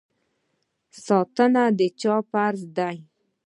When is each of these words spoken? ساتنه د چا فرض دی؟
ساتنه 1.05 1.63
د 1.77 1.81
چا 2.01 2.15
فرض 2.31 2.61
دی؟ 2.77 2.97